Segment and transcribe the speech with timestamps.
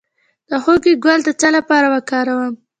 [0.49, 2.53] د هوږې ګل د څه لپاره وکاروم؟